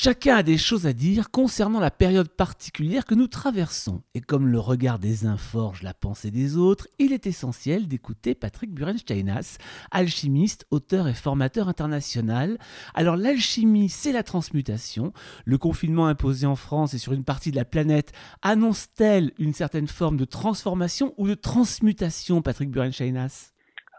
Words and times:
Chacun 0.00 0.36
a 0.36 0.42
des 0.44 0.58
choses 0.58 0.86
à 0.86 0.92
dire 0.92 1.32
concernant 1.32 1.80
la 1.80 1.90
période 1.90 2.28
particulière 2.28 3.04
que 3.04 3.16
nous 3.16 3.26
traversons. 3.26 4.00
Et 4.14 4.20
comme 4.20 4.46
le 4.46 4.60
regard 4.60 5.00
des 5.00 5.26
uns 5.26 5.36
forge 5.36 5.82
la 5.82 5.92
pensée 5.92 6.30
des 6.30 6.56
autres, 6.56 6.86
il 7.00 7.12
est 7.12 7.26
essentiel 7.26 7.88
d'écouter 7.88 8.36
Patrick 8.36 8.72
Burensteinas, 8.72 9.58
alchimiste, 9.90 10.66
auteur 10.70 11.08
et 11.08 11.14
formateur 11.14 11.68
international. 11.68 12.58
Alors 12.94 13.16
l'alchimie, 13.16 13.88
c'est 13.88 14.12
la 14.12 14.22
transmutation. 14.22 15.12
Le 15.44 15.58
confinement 15.58 16.06
imposé 16.06 16.46
en 16.46 16.54
France 16.54 16.94
et 16.94 16.98
sur 16.98 17.12
une 17.12 17.24
partie 17.24 17.50
de 17.50 17.56
la 17.56 17.64
planète 17.64 18.12
annonce-t-elle 18.42 19.32
une 19.36 19.52
certaine 19.52 19.88
forme 19.88 20.16
de 20.16 20.24
transformation 20.24 21.12
ou 21.16 21.26
de 21.26 21.34
transmutation, 21.34 22.40
Patrick 22.40 22.70
Burensteinas? 22.70 23.52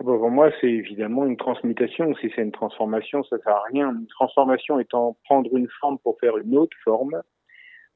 Pour 0.04 0.32
moi, 0.32 0.50
c'est 0.62 0.72
évidemment 0.72 1.26
une 1.26 1.38
transmutation. 1.38 2.16
Si 2.16 2.32
c'est 2.36 2.42
une 2.42 2.52
transformation, 2.52 3.24
ça 3.24 3.38
sert 3.40 3.56
à 3.56 3.64
rien. 3.72 3.92
Une 3.92 4.08
transformation 4.08 4.80
étant 4.80 5.18
prendre 5.26 5.56
une 5.56 5.68
forme 5.80 6.00
pour 6.00 6.18
faire 6.20 6.38
une 6.38 6.58
autre 6.58 6.76
forme. 6.84 7.22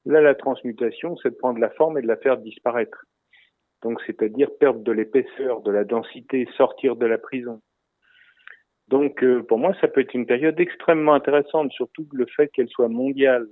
Là, 0.05 0.21
la 0.21 0.35
transmutation, 0.35 1.15
c'est 1.17 1.29
de 1.29 1.35
prendre 1.35 1.59
la 1.59 1.69
forme 1.69 1.97
et 1.97 2.01
de 2.01 2.07
la 2.07 2.17
faire 2.17 2.37
disparaître. 2.37 3.05
Donc, 3.81 4.01
c'est-à-dire 4.05 4.49
perdre 4.59 4.81
de 4.81 4.91
l'épaisseur, 4.91 5.61
de 5.61 5.71
la 5.71 5.85
densité, 5.85 6.47
sortir 6.57 6.95
de 6.95 7.05
la 7.05 7.17
prison. 7.17 7.61
Donc, 8.89 9.23
euh, 9.23 9.41
pour 9.43 9.59
moi, 9.59 9.73
ça 9.79 9.87
peut 9.87 10.01
être 10.01 10.13
une 10.13 10.25
période 10.25 10.59
extrêmement 10.59 11.13
intéressante, 11.13 11.71
surtout 11.71 12.07
le 12.11 12.25
fait 12.25 12.49
qu'elle 12.49 12.69
soit 12.69 12.89
mondiale. 12.89 13.47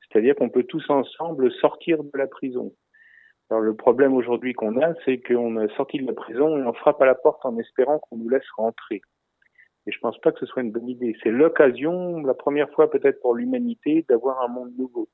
C'est-à-dire 0.00 0.34
qu'on 0.36 0.50
peut 0.50 0.64
tous 0.64 0.88
ensemble 0.90 1.50
sortir 1.52 2.02
de 2.02 2.10
la 2.14 2.26
prison. 2.26 2.72
Alors 3.50 3.62
le 3.62 3.74
problème 3.74 4.14
aujourd'hui 4.14 4.52
qu'on 4.52 4.80
a, 4.80 4.94
c'est 5.04 5.20
qu'on 5.20 5.60
est 5.60 5.74
sorti 5.76 5.98
de 5.98 6.06
la 6.06 6.12
prison 6.12 6.58
et 6.58 6.62
on 6.64 6.72
frappe 6.74 7.00
à 7.00 7.06
la 7.06 7.14
porte 7.14 7.44
en 7.46 7.56
espérant 7.58 7.98
qu'on 7.98 8.18
nous 8.18 8.28
laisse 8.28 8.48
rentrer. 8.56 9.00
Et 9.86 9.92
je 9.92 9.98
pense 10.00 10.20
pas 10.20 10.32
que 10.32 10.40
ce 10.40 10.46
soit 10.46 10.62
une 10.62 10.70
bonne 10.70 10.88
idée. 10.88 11.16
C'est 11.22 11.30
l'occasion, 11.30 12.20
la 12.20 12.34
première 12.34 12.68
fois 12.70 12.90
peut-être 12.90 13.20
pour 13.20 13.34
l'humanité, 13.34 14.04
d'avoir 14.08 14.42
un 14.42 14.48
monde 14.48 14.72
nouveau. 14.76 15.08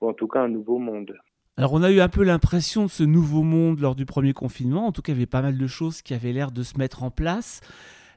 Ou 0.00 0.08
en 0.08 0.14
tout 0.14 0.26
cas 0.26 0.40
un 0.40 0.48
nouveau 0.48 0.78
monde. 0.78 1.14
Alors 1.58 1.74
on 1.74 1.82
a 1.82 1.90
eu 1.90 2.00
un 2.00 2.08
peu 2.08 2.24
l'impression 2.24 2.84
de 2.84 2.90
ce 2.90 3.02
nouveau 3.02 3.42
monde 3.42 3.80
lors 3.80 3.94
du 3.94 4.06
premier 4.06 4.32
confinement. 4.32 4.86
En 4.86 4.92
tout 4.92 5.02
cas, 5.02 5.12
il 5.12 5.16
y 5.16 5.18
avait 5.18 5.26
pas 5.26 5.42
mal 5.42 5.58
de 5.58 5.66
choses 5.66 6.00
qui 6.00 6.14
avaient 6.14 6.32
l'air 6.32 6.52
de 6.52 6.62
se 6.62 6.78
mettre 6.78 7.02
en 7.02 7.10
place 7.10 7.60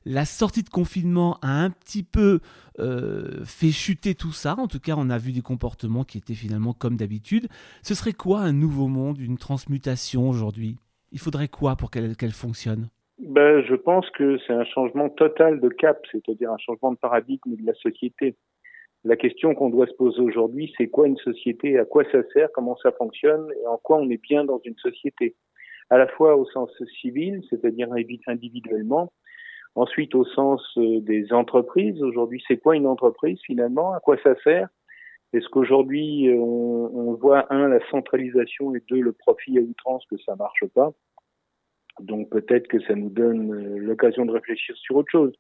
la 0.06 0.26
sortie 0.26 0.64
de 0.64 0.70
confinement 0.70 1.38
a 1.42 1.64
un 1.64 1.70
petit 1.70 2.04
peu 2.04 2.40
euh, 2.80 3.44
fait 3.46 3.72
chuter 3.72 4.16
tout 4.16 4.32
ça. 4.32 4.56
En 4.58 4.68
tout 4.68 4.80
cas, 4.80 4.96
on 4.98 5.10
a 5.10 5.18
vu 5.18 5.32
des 5.32 5.42
comportements 5.42 6.04
qui 6.04 6.18
étaient 6.18 6.34
finalement 6.34 6.74
comme 6.74 6.98
d'habitude. 6.98 7.48
Ce 7.82 7.96
serait 7.96 8.14
quoi 8.14 8.40
un 8.40 8.54
nouveau 8.54 8.88
monde, 8.88 9.20
une 9.20 9.38
transmutation 9.38 10.28
aujourd'hui? 10.30 10.78
Il 11.12 11.20
faudrait 11.20 11.48
quoi 11.48 11.76
pour 11.76 11.92
qu'elle 11.92 12.32
fonctionne? 12.32 12.90
Ben, 13.20 13.64
Je 13.64 13.76
pense 13.76 14.10
que 14.12 14.38
c'est 14.46 14.54
un 14.54 14.66
changement 14.66 15.10
total 15.10 15.62
de 15.62 15.70
cap, 15.70 16.02
c'est-à-dire 16.12 16.52
un 16.52 16.58
changement 16.58 16.92
de 16.92 16.98
paradigme 16.98 17.56
de 17.56 17.66
la 17.66 17.74
société. 17.76 18.36
La 19.06 19.18
question 19.18 19.54
qu'on 19.54 19.70
doit 19.70 19.88
se 19.88 19.94
poser 19.94 20.22
aujourd'hui, 20.22 20.74
c'est 20.78 20.88
quoi 20.88 21.08
une 21.08 21.18
société, 21.18 21.78
à 21.78 21.86
quoi 21.86 22.04
ça 22.12 22.24
sert, 22.34 22.50
comment 22.54 22.78
ça 22.82 22.92
fonctionne? 22.94 23.48
Et 23.62 23.68
en 23.68 23.78
quoi 23.78 23.98
on 23.98 24.10
est 24.10 24.22
bien 24.22 24.46
dans 24.46 24.62
une 24.64 24.78
société? 24.78 25.36
À 25.90 25.98
la 25.98 26.08
fois 26.08 26.38
au 26.38 26.46
sens 26.46 26.72
civil, 27.02 27.44
c'est-à-dire 27.50 27.90
individuellement, 28.28 29.12
Ensuite, 29.76 30.14
au 30.14 30.24
sens 30.24 30.62
euh, 30.78 31.00
des 31.02 31.34
entreprises, 31.34 32.02
aujourd'hui, 32.04 32.44
c'est 32.48 32.58
quoi 32.58 32.76
une 32.76 32.86
entreprise 32.86 33.40
finalement? 33.44 33.94
À 33.94 34.00
quoi 34.00 34.18
ça 34.24 34.36
sert? 34.44 34.70
Est-ce 35.34 35.50
qu'aujourd'hui, 35.50 36.30
euh, 36.30 36.36
on, 36.38 36.92
on, 36.94 37.14
voit, 37.16 37.52
un, 37.52 37.68
la 37.68 37.80
centralisation 37.90 38.76
et 38.76 38.84
deux, 38.88 39.02
le 39.02 39.14
profit 39.14 39.58
à 39.58 39.62
outrance, 39.62 40.06
que 40.06 40.18
ça 40.18 40.36
marche 40.36 40.66
pas? 40.76 40.94
Donc 42.00 42.30
peut-être 42.30 42.68
que 42.68 42.80
ça 42.82 42.96
nous 42.96 43.10
donne 43.10 43.54
euh, 43.54 43.78
l'occasion 43.78 44.26
de 44.26 44.32
réfléchir 44.32 44.76
sur 44.78 44.98
autre 44.98 45.12
chose, 45.12 45.34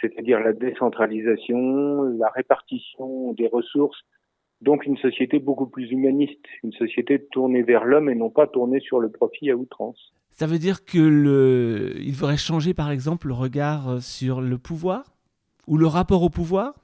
c'est-à-dire 0.00 0.40
la 0.40 0.52
décentralisation, 0.52 2.02
la 2.18 2.28
répartition 2.28 3.32
des 3.32 3.48
ressources, 3.48 4.02
donc 4.60 4.86
une 4.86 4.96
société 4.96 5.38
beaucoup 5.38 5.66
plus 5.66 5.90
humaniste, 5.90 6.44
une 6.62 6.72
société 6.72 7.24
tournée 7.32 7.62
vers 7.62 7.84
l'homme 7.84 8.10
et 8.10 8.14
non 8.14 8.30
pas 8.30 8.46
tournée 8.46 8.80
sur 8.80 8.98
le 9.00 9.10
profit 9.10 9.50
à 9.50 9.56
outrance. 9.56 10.14
Ça 10.34 10.48
veut 10.48 10.58
dire 10.58 10.84
que 10.84 10.98
le, 10.98 11.92
il 11.98 12.12
faudrait 12.12 12.36
changer 12.36 12.74
par 12.74 12.90
exemple 12.90 13.28
le 13.28 13.34
regard 13.34 13.88
euh, 13.88 14.00
sur 14.00 14.40
le 14.40 14.58
pouvoir 14.58 15.04
ou 15.68 15.78
le 15.78 15.86
rapport 15.86 16.24
au 16.24 16.28
pouvoir? 16.28 16.74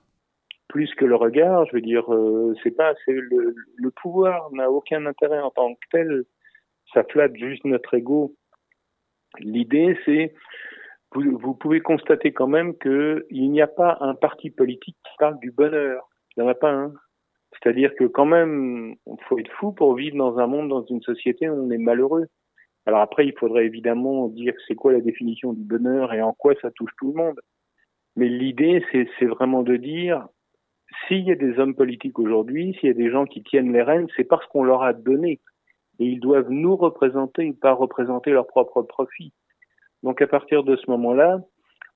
Plus 0.68 0.94
que 0.94 1.04
le 1.04 1.16
regard, 1.16 1.66
je 1.66 1.72
veux 1.72 1.80
dire, 1.80 2.14
euh, 2.14 2.54
c'est 2.62 2.70
pas, 2.70 2.94
c'est 3.04 3.12
le, 3.12 3.56
le 3.76 3.90
pouvoir 3.90 4.52
n'a 4.52 4.70
aucun 4.70 5.04
intérêt 5.04 5.40
en 5.40 5.50
tant 5.50 5.74
que 5.74 5.80
tel. 5.90 6.24
Ça 6.94 7.02
flatte 7.02 7.34
juste 7.34 7.64
notre 7.64 7.92
ego. 7.94 8.36
L'idée, 9.40 9.98
c'est 10.04 10.32
vous, 11.12 11.36
vous, 11.36 11.54
pouvez 11.54 11.80
constater 11.80 12.32
quand 12.32 12.46
même 12.46 12.78
qu'il 12.78 13.50
n'y 13.50 13.60
a 13.60 13.66
pas 13.66 13.98
un 14.00 14.14
parti 14.14 14.50
politique 14.50 14.96
qui 15.02 15.16
parle 15.18 15.40
du 15.40 15.50
bonheur. 15.50 16.08
Il 16.36 16.42
n'y 16.42 16.48
en 16.48 16.52
a 16.52 16.54
pas 16.54 16.70
un. 16.70 16.92
C'est-à-dire 17.52 17.96
que 17.96 18.04
quand 18.04 18.26
même, 18.26 18.94
il 19.08 19.24
faut 19.28 19.40
être 19.40 19.50
fou 19.58 19.72
pour 19.72 19.96
vivre 19.96 20.16
dans 20.16 20.38
un 20.38 20.46
monde, 20.46 20.68
dans 20.68 20.84
une 20.84 21.02
société 21.02 21.48
où 21.48 21.54
on 21.54 21.70
est 21.72 21.78
malheureux. 21.78 22.28
Alors 22.86 23.00
après, 23.00 23.26
il 23.26 23.34
faudrait 23.38 23.66
évidemment 23.66 24.28
dire 24.28 24.54
c'est 24.66 24.74
quoi 24.74 24.92
la 24.92 25.00
définition 25.00 25.52
du 25.52 25.62
bonheur 25.62 26.12
et 26.12 26.22
en 26.22 26.32
quoi 26.32 26.54
ça 26.60 26.70
touche 26.70 26.92
tout 26.98 27.08
le 27.08 27.14
monde. 27.14 27.40
Mais 28.16 28.28
l'idée, 28.28 28.84
c'est 28.92 29.26
vraiment 29.26 29.62
de 29.62 29.76
dire, 29.76 30.26
s'il 31.06 31.24
y 31.24 31.30
a 31.30 31.36
des 31.36 31.58
hommes 31.58 31.74
politiques 31.74 32.18
aujourd'hui, 32.18 32.74
s'il 32.74 32.88
y 32.88 32.92
a 32.92 32.94
des 32.94 33.10
gens 33.10 33.24
qui 33.24 33.42
tiennent 33.42 33.72
les 33.72 33.82
rênes, 33.82 34.08
c'est 34.16 34.24
parce 34.24 34.46
qu'on 34.46 34.64
leur 34.64 34.82
a 34.82 34.92
donné. 34.92 35.40
Et 35.98 36.06
ils 36.06 36.20
doivent 36.20 36.50
nous 36.50 36.76
représenter 36.76 37.46
et 37.46 37.52
pas 37.52 37.72
représenter 37.72 38.30
leur 38.30 38.46
propre 38.46 38.82
profit. 38.82 39.32
Donc 40.02 40.22
à 40.22 40.26
partir 40.26 40.64
de 40.64 40.76
ce 40.76 40.90
moment-là, 40.90 41.40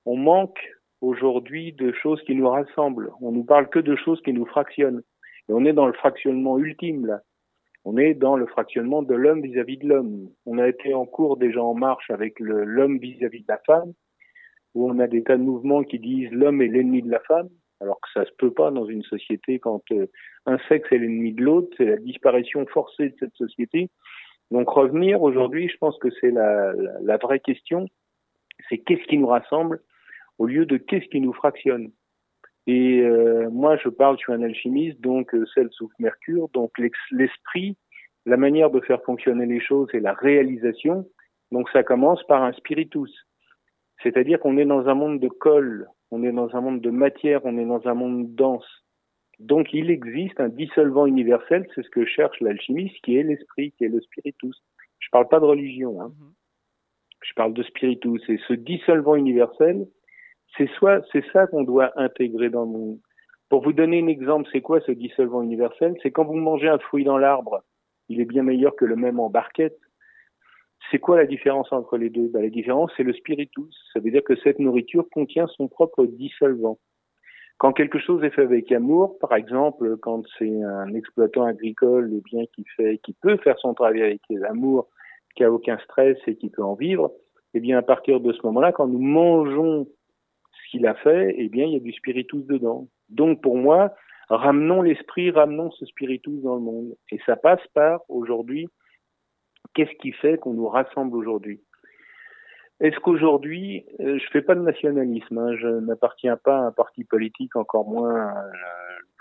on 0.05 0.15
manque 0.15 0.59
aujourd'hui 1.01 1.73
de 1.73 1.91
choses 1.91 2.21
qui 2.23 2.35
nous 2.35 2.47
rassemblent. 2.47 3.11
On 3.21 3.31
nous 3.31 3.43
parle 3.43 3.67
que 3.69 3.79
de 3.79 3.95
choses 3.95 4.21
qui 4.21 4.33
nous 4.33 4.45
fractionnent. 4.45 5.01
Et 5.49 5.53
on 5.53 5.65
est 5.65 5.73
dans 5.73 5.87
le 5.87 5.93
fractionnement 5.93 6.57
ultime, 6.57 7.05
là. 7.05 7.21
On 7.87 7.97
est 7.97 8.15
dans 8.15 8.35
le 8.35 8.47
fractionnement 8.47 9.03
de 9.03 9.13
l'homme 9.13 9.43
vis-à-vis 9.43 9.77
de 9.77 9.87
l'homme. 9.87 10.29
On 10.47 10.57
a 10.57 10.67
été 10.67 10.95
en 10.95 11.05
cours 11.05 11.37
déjà 11.37 11.63
en 11.63 11.75
marche 11.75 12.09
avec 12.09 12.39
l'homme 12.39 12.97
vis-à-vis 12.97 13.41
de 13.41 13.47
la 13.47 13.59
femme, 13.59 13.93
où 14.73 14.89
on 14.89 14.97
a 14.97 15.05
des 15.05 15.23
tas 15.23 15.37
de 15.37 15.43
mouvements 15.43 15.83
qui 15.83 15.99
disent 15.99 16.31
l'homme 16.31 16.63
est 16.63 16.67
l'ennemi 16.67 17.03
de 17.03 17.11
la 17.11 17.19
femme, 17.19 17.47
alors 17.79 18.01
que 18.01 18.09
ça 18.11 18.25
se 18.25 18.31
peut 18.39 18.51
pas 18.51 18.71
dans 18.71 18.85
une 18.85 19.03
société 19.03 19.59
quand 19.59 19.83
euh, 19.91 20.07
un 20.47 20.57
sexe 20.67 20.91
est 20.91 20.97
l'ennemi 20.97 21.33
de 21.33 21.43
l'autre, 21.43 21.69
c'est 21.77 21.85
la 21.85 21.97
disparition 21.97 22.65
forcée 22.65 23.09
de 23.09 23.15
cette 23.19 23.35
société. 23.35 23.91
Donc 24.49 24.67
revenir 24.67 25.21
aujourd'hui, 25.21 25.69
je 25.69 25.77
pense 25.77 25.97
que 25.99 26.09
c'est 26.19 26.31
la, 26.31 26.73
la, 27.03 27.17
vraie 27.17 27.39
question, 27.39 27.85
c'est 28.67 28.79
qu'est-ce 28.79 29.03
qui 29.03 29.19
nous 29.19 29.27
rassemble 29.27 29.81
au 30.39 30.47
lieu 30.47 30.65
de 30.65 30.77
qu'est-ce 30.77 31.07
qui 31.09 31.21
nous 31.21 31.33
fractionne? 31.33 31.91
Et 32.67 33.01
euh, 33.01 33.49
moi, 33.51 33.77
je 33.77 33.89
parle, 33.89 34.17
je 34.17 34.23
suis 34.23 34.33
un 34.33 34.41
alchimiste, 34.41 34.99
donc 35.01 35.33
euh, 35.35 35.45
celle 35.53 35.69
sous 35.71 35.89
Mercure, 35.99 36.49
donc 36.49 36.71
l'esprit, 37.11 37.77
la 38.25 38.37
manière 38.37 38.71
de 38.71 38.79
faire 38.81 39.03
fonctionner 39.03 39.45
les 39.45 39.59
choses 39.59 39.87
et 39.93 39.99
la 39.99 40.13
réalisation. 40.13 41.07
Donc 41.51 41.69
ça 41.69 41.83
commence 41.83 42.23
par 42.23 42.43
un 42.43 42.53
spiritus, 42.53 43.11
c'est-à-dire 44.01 44.39
qu'on 44.39 44.57
est 44.57 44.65
dans 44.65 44.87
un 44.87 44.95
monde 44.95 45.19
de 45.19 45.27
colle, 45.27 45.87
on 46.11 46.23
est 46.23 46.31
dans 46.31 46.55
un 46.55 46.61
monde 46.61 46.81
de 46.81 46.89
matière, 46.89 47.41
on 47.43 47.57
est 47.57 47.65
dans 47.65 47.87
un 47.87 47.93
monde 47.93 48.33
dense. 48.33 48.67
Donc 49.39 49.73
il 49.73 49.91
existe 49.91 50.39
un 50.39 50.49
dissolvant 50.49 51.05
universel, 51.05 51.67
c'est 51.75 51.83
ce 51.83 51.89
que 51.89 52.05
cherche 52.05 52.39
l'alchimiste, 52.41 52.95
qui 53.03 53.17
est 53.17 53.23
l'esprit, 53.23 53.73
qui 53.73 53.85
est 53.85 53.89
le 53.89 54.01
spiritus. 54.01 54.55
Je 54.99 55.09
parle 55.11 55.27
pas 55.27 55.39
de 55.39 55.45
religion, 55.45 56.01
hein. 56.01 56.07
Mm-hmm. 56.07 56.33
je 57.21 57.33
parle 57.35 57.53
de 57.53 57.63
spiritus. 57.63 58.21
Et 58.29 58.39
ce 58.47 58.53
dissolvant 58.53 59.15
universel, 59.15 59.85
c'est 60.57 60.69
soit, 60.77 61.01
c'est 61.11 61.23
ça 61.31 61.47
qu'on 61.47 61.63
doit 61.63 61.91
intégrer 61.99 62.49
dans 62.49 62.65
le 62.65 62.71
monde. 62.71 62.99
Pour 63.49 63.63
vous 63.63 63.73
donner 63.73 64.01
un 64.01 64.07
exemple, 64.07 64.49
c'est 64.51 64.61
quoi 64.61 64.81
ce 64.81 64.91
dissolvant 64.91 65.41
universel? 65.41 65.95
C'est 66.01 66.11
quand 66.11 66.25
vous 66.25 66.33
mangez 66.33 66.67
un 66.67 66.79
fruit 66.79 67.03
dans 67.03 67.17
l'arbre, 67.17 67.63
il 68.09 68.19
est 68.19 68.25
bien 68.25 68.43
meilleur 68.43 68.75
que 68.75 68.85
le 68.85 68.95
même 68.95 69.19
en 69.19 69.29
barquette. 69.29 69.77
C'est 70.91 70.99
quoi 70.99 71.17
la 71.17 71.25
différence 71.25 71.71
entre 71.71 71.97
les 71.97 72.09
deux? 72.09 72.27
Ben, 72.27 72.41
La 72.41 72.49
différence, 72.49 72.91
c'est 72.95 73.03
le 73.03 73.13
spiritus. 73.13 73.75
Ça 73.93 73.99
veut 73.99 74.11
dire 74.11 74.23
que 74.23 74.35
cette 74.37 74.59
nourriture 74.59 75.07
contient 75.11 75.47
son 75.47 75.67
propre 75.67 76.05
dissolvant. 76.05 76.77
Quand 77.57 77.71
quelque 77.71 77.99
chose 77.99 78.23
est 78.23 78.31
fait 78.31 78.41
avec 78.41 78.71
amour, 78.71 79.17
par 79.19 79.33
exemple, 79.33 79.97
quand 79.97 80.23
c'est 80.37 80.61
un 80.63 80.93
exploitant 80.93 81.45
agricole, 81.45 82.11
eh 82.13 82.21
bien, 82.21 82.45
qui 82.53 82.65
fait, 82.75 82.99
qui 83.03 83.13
peut 83.13 83.37
faire 83.37 83.57
son 83.59 83.73
travail 83.73 84.01
avec 84.01 84.21
amour, 84.47 84.89
qui 85.35 85.43
a 85.43 85.51
aucun 85.51 85.77
stress 85.79 86.17
et 86.27 86.35
qui 86.35 86.49
peut 86.49 86.63
en 86.63 86.73
vivre, 86.73 87.11
eh 87.53 87.59
bien, 87.61 87.77
à 87.77 87.81
partir 87.81 88.19
de 88.19 88.33
ce 88.33 88.39
moment-là, 88.43 88.73
quand 88.73 88.87
nous 88.87 88.99
mangeons 88.99 89.87
qu'il 90.75 90.87
a 90.87 90.95
fait, 90.95 91.33
eh 91.37 91.47
bien, 91.47 91.65
il 91.65 91.73
y 91.73 91.77
a 91.77 91.79
du 91.79 91.93
spiritus 91.93 92.45
dedans. 92.45 92.87
Donc, 93.09 93.41
pour 93.41 93.55
moi, 93.55 93.93
ramenons 94.29 94.81
l'esprit, 94.81 95.31
ramenons 95.31 95.71
ce 95.71 95.85
spiritus 95.85 96.41
dans 96.41 96.55
le 96.55 96.61
monde. 96.61 96.95
Et 97.11 97.19
ça 97.25 97.37
passe 97.37 97.65
par, 97.73 98.01
aujourd'hui, 98.09 98.67
qu'est-ce 99.73 99.95
qui 100.01 100.11
fait 100.11 100.37
qu'on 100.37 100.53
nous 100.53 100.67
rassemble 100.67 101.15
aujourd'hui? 101.15 101.61
Est-ce 102.81 102.99
qu'aujourd'hui, 102.99 103.85
euh, 104.01 104.19
je 104.19 104.27
fais 104.31 104.41
pas 104.41 104.55
de 104.55 104.59
nationalisme, 104.59 105.37
hein, 105.37 105.55
je 105.55 105.67
n'appartiens 105.67 106.35
pas 106.35 106.57
à 106.57 106.67
un 106.67 106.71
parti 106.73 107.05
politique, 107.05 107.55
encore 107.55 107.87
moins 107.87 108.27
à 108.27 108.43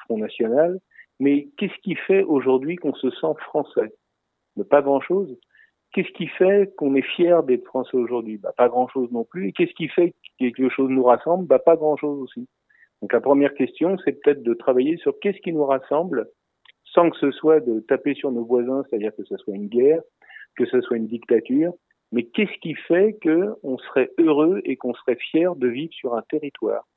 Front 0.05 0.19
National, 0.19 0.81
mais 1.21 1.49
qu'est-ce 1.57 1.81
qui 1.83 1.95
fait 1.95 2.25
aujourd'hui 2.25 2.75
qu'on 2.75 2.95
se 2.95 3.11
sent 3.11 3.35
français? 3.39 3.95
Pas 4.71 4.83
grand-chose. 4.83 5.39
Qu'est-ce 5.95 6.13
qui 6.13 6.27
fait 6.27 6.75
qu'on 6.77 6.97
est 6.97 7.07
fier 7.17 7.45
d'être 7.45 7.65
français 7.65 7.97
aujourd'hui? 7.97 8.37
Bah, 8.37 8.53
Pas 8.57 8.69
grand-chose 8.69 9.11
non 9.13 9.25
plus. 9.25 9.49
Et 9.49 9.53
qu'est-ce 9.53 9.75
qui 9.75 9.89
fait 9.89 10.11
que 10.11 10.17
quelque 10.39 10.69
chose 10.69 10.91
nous 10.91 11.05
rassemble? 11.05 11.47
Bah, 11.47 11.61
Pas 11.61 11.77
grand-chose 11.77 12.21
aussi. 12.21 12.49
Donc 13.01 13.13
la 13.13 13.21
première 13.21 13.55
question, 13.55 13.97
c'est 14.05 14.21
peut-être 14.21 14.43
de 14.43 14.55
travailler 14.55 14.97
sur 14.97 15.19
qu'est-ce 15.21 15.39
qui 15.39 15.53
nous 15.53 15.65
rassemble, 15.65 16.29
sans 16.85 17.11
que 17.11 17.17
ce 17.19 17.31
soit 17.31 17.61
de 17.61 17.79
taper 17.81 18.15
sur 18.15 18.33
nos 18.33 18.45
voisins, 18.45 18.83
c'est-à-dire 18.89 19.15
que 19.17 19.25
ce 19.25 19.37
soit 19.37 19.55
une 19.55 19.69
guerre, 19.69 20.01
que 20.57 20.67
ce 20.67 20.81
soit 20.81 20.97
une 20.97 21.07
dictature, 21.07 21.73
mais 22.13 22.25
qu'est-ce 22.25 22.59
qui 22.61 22.75
fait 22.75 23.17
qu'on 23.23 23.79
serait 23.79 24.11
heureux 24.19 24.63
et 24.65 24.77
qu'on 24.77 24.95
serait 24.95 25.17
fier 25.17 25.55
de 25.55 25.69
vivre 25.69 25.93
sur 25.93 26.15
un 26.15 26.23
territoire? 26.23 26.89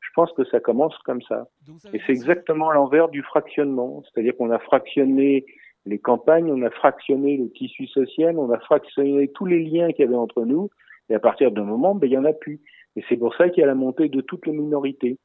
Je 0.00 0.10
pense 0.14 0.32
que 0.32 0.44
ça 0.44 0.60
commence 0.60 0.96
comme 0.98 1.22
ça. 1.22 1.48
Et 1.92 2.00
c'est 2.06 2.12
exactement 2.12 2.70
l'envers 2.70 3.08
du 3.08 3.22
fractionnement, 3.22 4.02
c'est-à-dire 4.04 4.36
qu'on 4.36 4.50
a 4.50 4.58
fractionné 4.58 5.44
les 5.86 5.98
campagnes, 5.98 6.50
on 6.50 6.62
a 6.62 6.70
fractionné 6.70 7.36
le 7.36 7.50
tissu 7.50 7.86
social, 7.86 8.38
on 8.38 8.50
a 8.50 8.58
fractionné 8.58 9.28
tous 9.28 9.46
les 9.46 9.62
liens 9.62 9.92
qu'il 9.92 10.04
y 10.04 10.08
avait 10.08 10.16
entre 10.16 10.44
nous, 10.44 10.70
et 11.10 11.14
à 11.14 11.20
partir 11.20 11.50
d'un 11.52 11.64
moment, 11.64 11.94
ben, 11.94 12.06
il 12.06 12.12
y 12.12 12.18
en 12.18 12.24
a 12.24 12.32
plus. 12.32 12.60
Et 12.96 13.04
c'est 13.08 13.16
pour 13.16 13.34
ça 13.34 13.48
qu'il 13.48 13.60
y 13.60 13.64
a 13.64 13.66
la 13.66 13.74
montée 13.74 14.08
de 14.08 14.20
toutes 14.20 14.46
les 14.46 14.52
minorités. 14.52 15.18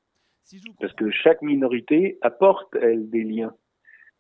Parce 0.81 0.93
que 0.93 1.11
chaque 1.11 1.41
minorité 1.41 2.17
apporte, 2.21 2.75
elle, 2.81 3.09
des 3.09 3.23
liens. 3.23 3.53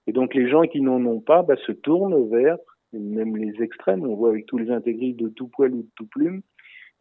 Et 0.07 0.11
donc 0.11 0.33
les 0.33 0.47
gens 0.49 0.63
qui 0.63 0.81
n'en 0.81 1.03
ont 1.05 1.19
pas 1.19 1.43
ben, 1.43 1.57
se 1.65 1.71
tournent 1.71 2.29
vers, 2.29 2.57
même 2.93 3.35
les 3.35 3.61
extrêmes, 3.61 4.05
on 4.05 4.15
voit 4.15 4.29
avec 4.29 4.45
tous 4.45 4.57
les 4.57 4.71
intégristes 4.71 5.19
de 5.19 5.29
tout 5.29 5.47
poil 5.47 5.73
ou 5.73 5.81
de 5.81 5.89
tout 5.95 6.07
plume, 6.07 6.41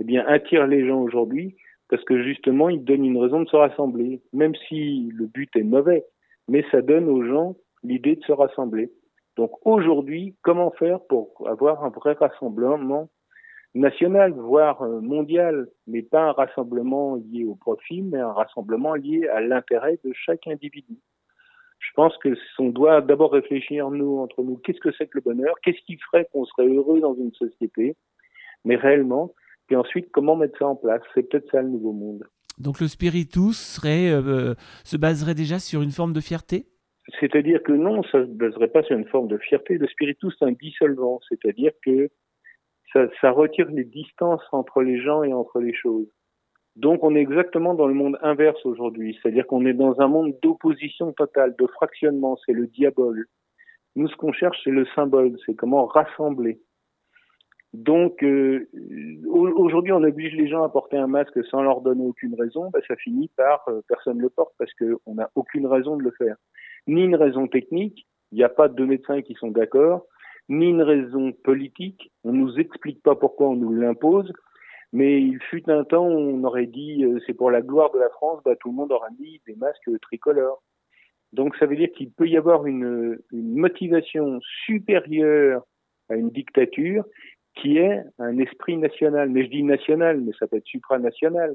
eh 0.00 0.04
bien 0.04 0.24
attirent 0.26 0.66
les 0.66 0.86
gens 0.86 1.00
aujourd'hui 1.00 1.56
parce 1.88 2.04
que 2.04 2.22
justement 2.22 2.68
ils 2.68 2.84
donnent 2.84 3.04
une 3.04 3.18
raison 3.18 3.42
de 3.42 3.48
se 3.48 3.56
rassembler, 3.56 4.20
même 4.32 4.54
si 4.68 5.08
le 5.14 5.26
but 5.26 5.54
est 5.56 5.62
mauvais, 5.62 6.04
mais 6.48 6.64
ça 6.70 6.82
donne 6.82 7.08
aux 7.08 7.24
gens 7.24 7.56
l'idée 7.82 8.16
de 8.16 8.24
se 8.24 8.32
rassembler. 8.32 8.90
Donc 9.38 9.52
aujourd'hui, 9.64 10.34
comment 10.42 10.72
faire 10.72 10.98
pour 11.08 11.46
avoir 11.46 11.84
un 11.84 11.90
vrai 11.90 12.14
rassemblement 12.14 13.08
national, 13.72 14.32
voire 14.32 14.82
euh, 14.82 15.00
mondial, 15.00 15.68
mais 15.86 16.02
pas 16.02 16.22
un 16.22 16.32
rassemblement 16.32 17.14
lié 17.14 17.44
au 17.44 17.54
profit, 17.54 18.02
mais 18.02 18.18
un 18.18 18.32
rassemblement 18.32 18.94
lié 18.94 19.28
à 19.28 19.40
l'intérêt 19.40 20.00
de 20.04 20.12
chaque 20.12 20.48
individu? 20.48 20.98
Je 21.78 21.90
pense 21.94 22.16
que 22.16 22.30
on 22.58 22.70
doit 22.70 23.00
d'abord 23.00 23.32
réfléchir 23.32 23.90
nous 23.90 24.18
entre 24.18 24.42
nous, 24.42 24.56
qu'est-ce 24.56 24.80
que 24.80 24.90
c'est 24.98 25.06
que 25.06 25.18
le 25.18 25.20
bonheur, 25.20 25.54
qu'est-ce 25.62 25.84
qui 25.86 25.96
ferait 25.98 26.28
qu'on 26.32 26.44
serait 26.44 26.66
heureux 26.66 26.98
dans 26.98 27.14
une 27.14 27.32
société, 27.34 27.94
mais 28.64 28.74
réellement, 28.74 29.32
puis 29.68 29.76
ensuite 29.76 30.10
comment 30.10 30.34
mettre 30.34 30.58
ça 30.58 30.66
en 30.66 30.74
place? 30.74 31.02
C'est 31.14 31.30
peut-être 31.30 31.48
ça 31.52 31.62
le 31.62 31.68
nouveau 31.68 31.92
monde. 31.92 32.24
Donc 32.58 32.80
le 32.80 32.88
spiritus 32.88 33.56
serait, 33.56 34.10
euh, 34.10 34.54
se 34.82 34.96
baserait 34.96 35.36
déjà 35.36 35.60
sur 35.60 35.80
une 35.80 35.92
forme 35.92 36.12
de 36.12 36.20
fierté? 36.20 36.66
C'est-à-dire 37.20 37.62
que 37.62 37.72
non, 37.72 38.02
ça 38.04 38.18
ne 38.18 38.26
se 38.26 38.30
baserait 38.30 38.68
pas 38.68 38.82
sur 38.82 38.96
une 38.96 39.06
forme 39.06 39.28
de 39.28 39.38
fierté. 39.38 39.78
Le 39.78 39.86
spiritus, 39.86 40.34
c'est 40.38 40.44
un 40.44 40.52
dissolvant, 40.52 41.20
c'est-à-dire 41.28 41.72
que 41.84 42.10
ça, 42.92 43.06
ça, 43.20 43.30
retire 43.30 43.70
les 43.70 43.84
distances 43.84 44.42
entre 44.52 44.82
les 44.82 45.00
gens 45.00 45.22
et 45.22 45.32
entre 45.32 45.60
les 45.60 45.74
choses. 45.74 46.08
Donc 46.76 47.02
on 47.02 47.16
est 47.16 47.20
exactement 47.20 47.74
dans 47.74 47.86
le 47.86 47.94
monde 47.94 48.18
inverse 48.22 48.64
aujourd'hui, 48.64 49.18
c'est-à-dire 49.20 49.46
qu'on 49.46 49.66
est 49.66 49.74
dans 49.74 50.00
un 50.00 50.06
monde 50.06 50.34
d'opposition 50.42 51.12
totale, 51.12 51.54
de 51.58 51.66
fractionnement, 51.66 52.38
c'est 52.46 52.52
le 52.52 52.66
diable. 52.66 53.24
Nous, 53.96 54.08
ce 54.08 54.16
qu'on 54.16 54.32
cherche, 54.32 54.58
c'est 54.62 54.70
le 54.70 54.86
symbole, 54.94 55.36
c'est 55.44 55.54
comment 55.54 55.86
rassembler. 55.86 56.60
Donc 57.74 58.22
euh, 58.22 58.68
aujourd'hui, 59.26 59.92
on 59.92 60.02
oblige 60.02 60.34
les 60.34 60.48
gens 60.48 60.62
à 60.62 60.68
porter 60.68 60.96
un 60.96 61.08
masque 61.08 61.44
sans 61.46 61.62
leur 61.62 61.80
donner 61.80 62.06
aucune 62.06 62.34
raison, 62.40 62.70
ben, 62.70 62.80
ça 62.86 62.96
finit 62.96 63.28
par 63.36 63.62
euh, 63.68 63.82
personne 63.88 64.16
ne 64.16 64.22
le 64.22 64.30
porte 64.30 64.54
parce 64.56 64.72
qu'on 64.74 65.14
n'a 65.14 65.30
aucune 65.34 65.66
raison 65.66 65.96
de 65.96 66.02
le 66.02 66.12
faire 66.12 66.36
ni 66.88 67.04
une 67.04 67.14
raison 67.14 67.46
technique, 67.46 68.06
il 68.32 68.38
n'y 68.38 68.44
a 68.44 68.48
pas 68.48 68.68
de 68.68 68.84
médecins 68.84 69.22
qui 69.22 69.34
sont 69.34 69.50
d'accord, 69.50 70.06
ni 70.48 70.66
une 70.66 70.82
raison 70.82 71.32
politique, 71.32 72.10
on 72.24 72.32
ne 72.32 72.38
nous 72.38 72.58
explique 72.58 73.02
pas 73.02 73.14
pourquoi 73.14 73.50
on 73.50 73.56
nous 73.56 73.72
l'impose, 73.72 74.32
mais 74.92 75.20
il 75.20 75.38
fut 75.42 75.68
un 75.70 75.84
temps 75.84 76.06
où 76.06 76.18
on 76.18 76.44
aurait 76.44 76.66
dit 76.66 77.04
euh, 77.04 77.20
c'est 77.26 77.34
pour 77.34 77.50
la 77.50 77.60
gloire 77.60 77.92
de 77.92 77.98
la 77.98 78.08
France, 78.08 78.42
bah, 78.44 78.56
tout 78.56 78.70
le 78.70 78.74
monde 78.74 78.92
aura 78.92 79.08
mis 79.18 79.40
des 79.46 79.54
masques 79.54 79.90
tricolores. 80.00 80.62
Donc 81.34 81.56
ça 81.56 81.66
veut 81.66 81.76
dire 81.76 81.90
qu'il 81.94 82.10
peut 82.10 82.26
y 82.26 82.38
avoir 82.38 82.66
une, 82.66 83.18
une 83.32 83.54
motivation 83.54 84.40
supérieure 84.64 85.62
à 86.08 86.16
une 86.16 86.30
dictature 86.30 87.04
qui 87.54 87.76
est 87.76 88.02
un 88.18 88.38
esprit 88.38 88.78
national. 88.78 89.28
Mais 89.28 89.44
je 89.44 89.50
dis 89.50 89.62
national, 89.62 90.22
mais 90.22 90.32
ça 90.38 90.46
peut 90.46 90.56
être 90.56 90.66
supranational. 90.66 91.54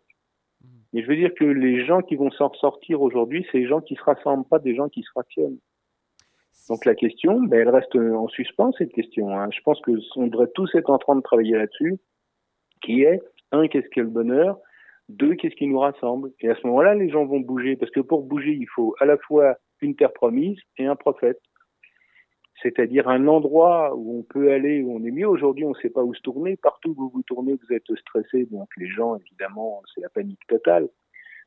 Mais 0.93 1.01
je 1.01 1.07
veux 1.07 1.15
dire 1.15 1.33
que 1.33 1.43
les 1.43 1.85
gens 1.85 2.01
qui 2.01 2.15
vont 2.15 2.31
s'en 2.31 2.53
sortir 2.53 3.01
aujourd'hui, 3.01 3.45
c'est 3.51 3.57
les 3.57 3.67
gens 3.67 3.81
qui 3.81 3.95
se 3.95 4.03
rassemblent, 4.03 4.47
pas 4.47 4.59
des 4.59 4.75
gens 4.75 4.89
qui 4.89 5.01
se 5.01 5.09
fractionnent. 5.09 5.57
Donc 6.69 6.85
la 6.85 6.95
question, 6.95 7.41
ben, 7.41 7.59
elle 7.59 7.69
reste 7.69 7.95
en 7.95 8.27
suspens 8.27 8.71
cette 8.77 8.93
question. 8.93 9.37
Hein. 9.37 9.49
Je 9.51 9.59
pense 9.61 9.81
que 9.81 9.91
on 10.15 10.27
devrait 10.27 10.51
tous 10.53 10.73
être 10.75 10.89
en 10.89 10.99
train 10.99 11.15
de 11.15 11.21
travailler 11.21 11.57
là-dessus, 11.57 11.97
qui 12.81 13.03
est 13.03 13.21
un, 13.51 13.67
qu'est-ce 13.67 13.89
qu'est 13.89 14.01
le 14.01 14.07
bonheur? 14.07 14.59
Deux, 15.09 15.35
qu'est-ce 15.35 15.55
qui 15.55 15.67
nous 15.67 15.79
rassemble? 15.79 16.31
Et 16.39 16.49
à 16.49 16.55
ce 16.55 16.65
moment-là, 16.67 16.95
les 16.95 17.09
gens 17.09 17.25
vont 17.25 17.39
bouger, 17.39 17.75
parce 17.75 17.91
que 17.91 17.99
pour 17.99 18.23
bouger, 18.23 18.51
il 18.51 18.67
faut 18.73 18.95
à 18.99 19.05
la 19.05 19.17
fois 19.17 19.57
une 19.81 19.95
terre 19.95 20.13
promise 20.13 20.57
et 20.77 20.85
un 20.85 20.95
prophète 20.95 21.41
c'est-à-dire 22.61 23.07
un 23.07 23.27
endroit 23.27 23.95
où 23.95 24.19
on 24.19 24.23
peut 24.23 24.51
aller, 24.51 24.81
où 24.83 24.95
on 24.95 25.03
est 25.03 25.11
mieux. 25.11 25.27
Aujourd'hui, 25.27 25.65
on 25.65 25.71
ne 25.71 25.81
sait 25.81 25.89
pas 25.89 26.03
où 26.03 26.13
se 26.13 26.21
tourner. 26.21 26.55
Partout 26.55 26.91
où 26.91 26.93
vous 26.95 27.11
vous 27.13 27.23
tournez, 27.23 27.53
vous 27.53 27.75
êtes 27.75 27.95
stressé. 27.99 28.45
Donc 28.51 28.69
les 28.77 28.87
gens, 28.87 29.17
évidemment, 29.17 29.81
c'est 29.93 30.01
la 30.01 30.09
panique 30.09 30.45
totale. 30.47 30.87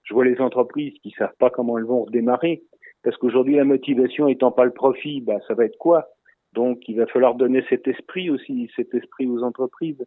Je 0.03 0.15
vois 0.15 0.25
les 0.25 0.41
entreprises 0.41 0.99
qui 1.03 1.11
savent 1.13 1.35
pas 1.39 1.51
comment 1.51 1.79
elles 1.79 1.85
vont 1.85 2.05
redémarrer. 2.05 2.63
Parce 3.03 3.17
qu'aujourd'hui, 3.19 3.57
la 3.57 3.65
motivation 3.65 4.29
étant 4.29 4.51
pas 4.51 4.65
le 4.65 4.73
profit, 4.73 5.21
bah, 5.21 5.39
ça 5.47 5.55
va 5.55 5.65
être 5.65 5.79
quoi? 5.79 6.09
Donc, 6.53 6.89
il 6.89 6.97
va 6.97 7.07
falloir 7.07 7.35
donner 7.35 7.63
cet 7.69 7.87
esprit 7.87 8.31
aussi, 8.31 8.71
cet 8.75 8.95
esprit 8.95 9.27
aux 9.27 9.43
entreprises. 9.43 10.05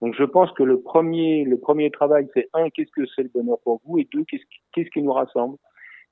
Donc, 0.00 0.14
je 0.14 0.24
pense 0.24 0.52
que 0.52 0.62
le 0.62 0.80
premier, 0.80 1.44
le 1.44 1.58
premier 1.58 1.90
travail, 1.90 2.28
c'est 2.34 2.48
un, 2.52 2.70
qu'est-ce 2.70 2.92
que 2.92 3.06
c'est 3.06 3.22
le 3.22 3.30
bonheur 3.34 3.58
pour 3.64 3.80
vous, 3.84 3.98
et 3.98 4.06
deux, 4.12 4.24
qu'est-ce 4.24 4.44
qu'est-ce 4.72 4.90
qui 4.90 5.02
nous 5.02 5.12
rassemble? 5.12 5.56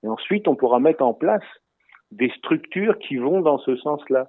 Et 0.03 0.09
ensuite, 0.09 0.49
on 0.49 0.57
pourra 0.57 0.81
mettre 0.81 1.05
en 1.05 1.15
place 1.15 1.45
des 2.11 2.31
structures 2.31 2.99
qui 2.99 3.17
vont 3.17 3.41
dans 3.41 3.59
ce 3.59 3.77
sens-là. 3.77 4.29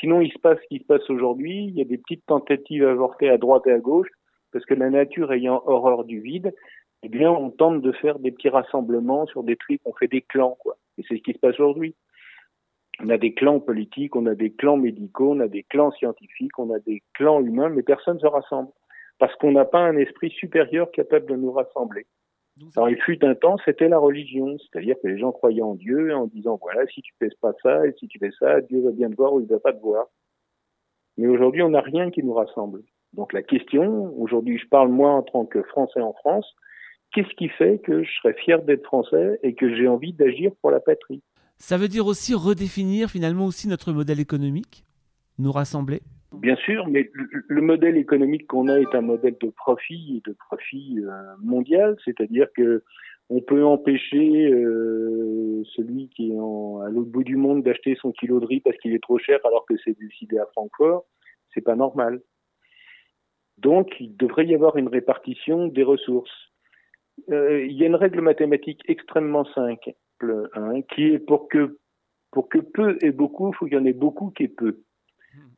Sinon, 0.00 0.20
il 0.20 0.30
se 0.32 0.38
passe 0.38 0.58
ce 0.62 0.68
qui 0.68 0.78
se 0.78 0.84
passe 0.84 1.08
aujourd'hui. 1.10 1.66
Il 1.68 1.78
y 1.78 1.80
a 1.80 1.84
des 1.84 1.98
petites 1.98 2.26
tentatives 2.26 2.86
avortées 2.86 3.30
à 3.30 3.38
droite 3.38 3.66
et 3.66 3.72
à 3.72 3.78
gauche, 3.78 4.08
parce 4.52 4.64
que 4.64 4.74
la 4.74 4.90
nature 4.90 5.32
ayant 5.32 5.62
horreur 5.66 6.04
du 6.04 6.20
vide, 6.20 6.54
eh 7.02 7.08
bien, 7.08 7.30
on 7.30 7.50
tente 7.50 7.82
de 7.82 7.92
faire 7.92 8.18
des 8.18 8.32
petits 8.32 8.48
rassemblements 8.48 9.26
sur 9.26 9.42
des 9.42 9.56
trucs, 9.56 9.80
on 9.84 9.92
fait 9.94 10.08
des 10.08 10.22
clans, 10.22 10.56
quoi. 10.60 10.76
Et 10.98 11.04
c'est 11.08 11.16
ce 11.16 11.22
qui 11.22 11.32
se 11.32 11.38
passe 11.38 11.58
aujourd'hui. 11.60 11.94
On 13.00 13.10
a 13.10 13.18
des 13.18 13.34
clans 13.34 13.60
politiques, 13.60 14.16
on 14.16 14.26
a 14.26 14.34
des 14.34 14.52
clans 14.52 14.78
médicaux, 14.78 15.32
on 15.32 15.40
a 15.40 15.48
des 15.48 15.62
clans 15.64 15.92
scientifiques, 15.92 16.58
on 16.58 16.72
a 16.72 16.78
des 16.80 17.02
clans 17.14 17.40
humains, 17.40 17.68
mais 17.68 17.82
personne 17.82 18.16
ne 18.16 18.20
se 18.20 18.26
rassemble. 18.26 18.70
Parce 19.18 19.34
qu'on 19.36 19.52
n'a 19.52 19.66
pas 19.66 19.80
un 19.80 19.96
esprit 19.96 20.30
supérieur 20.30 20.90
capable 20.90 21.26
de 21.26 21.36
nous 21.36 21.52
rassembler. 21.52 22.06
Alors, 22.74 22.88
il 22.88 23.00
fut 23.02 23.22
un 23.24 23.34
temps, 23.34 23.56
c'était 23.64 23.88
la 23.88 23.98
religion, 23.98 24.56
c'est-à-dire 24.58 24.96
que 25.02 25.08
les 25.08 25.18
gens 25.18 25.32
croyaient 25.32 25.62
en 25.62 25.74
Dieu 25.74 26.14
en 26.14 26.26
disant 26.26 26.58
voilà, 26.60 26.86
si 26.86 27.02
tu 27.02 27.12
fais 27.18 27.28
pas 27.40 27.52
ça 27.62 27.86
et 27.86 27.94
si 27.98 28.08
tu 28.08 28.18
fais 28.18 28.30
ça, 28.38 28.60
Dieu 28.62 28.82
va 28.82 28.92
bien 28.92 29.10
te 29.10 29.16
voir 29.16 29.34
ou 29.34 29.40
il 29.40 29.46
va 29.46 29.58
pas 29.58 29.72
te 29.72 29.80
voir. 29.80 30.06
Mais 31.18 31.26
aujourd'hui, 31.26 31.62
on 31.62 31.70
n'a 31.70 31.80
rien 31.80 32.10
qui 32.10 32.22
nous 32.22 32.32
rassemble. 32.32 32.82
Donc 33.12 33.32
la 33.32 33.42
question, 33.42 34.14
aujourd'hui, 34.18 34.58
je 34.58 34.68
parle 34.68 34.88
moi 34.88 35.10
en 35.10 35.22
tant 35.22 35.44
que 35.44 35.62
Français 35.62 36.00
en 36.00 36.12
France, 36.14 36.46
qu'est-ce 37.12 37.34
qui 37.36 37.48
fait 37.48 37.78
que 37.78 38.02
je 38.02 38.10
serais 38.22 38.34
fier 38.34 38.62
d'être 38.62 38.84
Français 38.84 39.38
et 39.42 39.54
que 39.54 39.74
j'ai 39.74 39.88
envie 39.88 40.12
d'agir 40.12 40.52
pour 40.60 40.70
la 40.70 40.80
patrie? 40.80 41.22
Ça 41.58 41.78
veut 41.78 41.88
dire 41.88 42.06
aussi 42.06 42.34
redéfinir 42.34 43.10
finalement 43.10 43.46
aussi 43.46 43.68
notre 43.68 43.92
modèle 43.92 44.20
économique, 44.20 44.84
nous 45.38 45.52
rassembler? 45.52 46.02
Bien 46.32 46.56
sûr, 46.56 46.86
mais 46.88 47.10
le 47.12 47.60
modèle 47.62 47.96
économique 47.96 48.46
qu'on 48.46 48.68
a 48.68 48.78
est 48.78 48.94
un 48.94 49.00
modèle 49.00 49.36
de 49.40 49.50
profit 49.50 50.16
et 50.18 50.28
de 50.28 50.34
profit 50.34 51.00
euh, 51.00 51.10
mondial, 51.40 51.96
c'est-à-dire 52.04 52.48
que 52.54 52.82
on 53.28 53.40
peut 53.40 53.64
empêcher 53.64 54.52
euh, 54.52 55.62
celui 55.74 56.08
qui 56.10 56.30
est 56.30 56.34
à 56.34 56.88
l'autre 56.90 57.10
bout 57.10 57.24
du 57.24 57.36
monde 57.36 57.62
d'acheter 57.62 57.96
son 58.00 58.12
kilo 58.12 58.38
de 58.38 58.46
riz 58.46 58.60
parce 58.60 58.76
qu'il 58.78 58.92
est 58.92 59.02
trop 59.02 59.18
cher 59.18 59.40
alors 59.44 59.66
que 59.66 59.74
c'est 59.84 59.98
décidé 59.98 60.38
à 60.38 60.46
Francfort, 60.52 61.04
c'est 61.52 61.60
pas 61.60 61.74
normal. 61.74 62.20
Donc, 63.58 63.96
il 64.00 64.16
devrait 64.16 64.46
y 64.46 64.54
avoir 64.54 64.76
une 64.76 64.88
répartition 64.88 65.66
des 65.66 65.82
ressources. 65.82 66.52
Euh, 67.30 67.64
il 67.64 67.72
y 67.72 67.82
a 67.82 67.86
une 67.86 67.94
règle 67.94 68.20
mathématique 68.20 68.82
extrêmement 68.86 69.44
simple, 69.46 69.94
hein, 70.54 70.82
qui 70.94 71.06
est 71.06 71.18
pour 71.18 71.48
que 71.48 71.78
pour 72.30 72.48
que 72.48 72.58
peu 72.58 72.98
et 73.00 73.12
beaucoup, 73.12 73.50
il 73.50 73.56
faut 73.56 73.64
qu'il 73.64 73.74
y 73.74 73.80
en 73.80 73.86
ait 73.86 73.92
beaucoup 73.94 74.30
qui 74.30 74.44
est 74.44 74.48
peu. 74.48 74.82